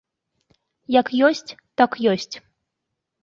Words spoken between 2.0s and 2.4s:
ёсць.